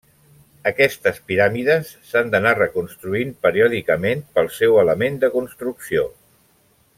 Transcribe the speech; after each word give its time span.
Aquestes 0.69 1.19
piràmides 1.31 1.91
s'han 2.11 2.31
d'anar 2.35 2.53
reconstruint 2.59 3.35
periòdicament 3.47 4.25
pel 4.39 4.51
seu 4.59 4.81
element 4.85 5.21
de 5.25 5.31
construcció. 5.39 6.09